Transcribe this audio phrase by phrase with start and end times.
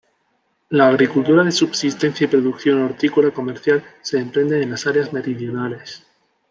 [0.69, 6.07] La agricultura de subsistencia y producción hortícola comercial se emprende en las áreas meridionales.